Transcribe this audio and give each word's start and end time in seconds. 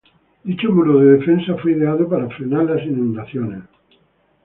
Dicho 0.43 0.71
Muro 0.71 0.99
de 0.99 1.17
Defensa 1.17 1.55
fue 1.61 1.73
ideado 1.73 2.09
para 2.09 2.27
frenar 2.31 2.63
las 2.65 2.83
inundaciones. 2.87 3.59